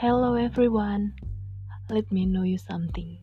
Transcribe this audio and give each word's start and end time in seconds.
Hello 0.00 0.32
everyone. 0.32 1.12
Let 1.90 2.10
me 2.10 2.24
know 2.24 2.42
you 2.42 2.56
something. 2.56 3.20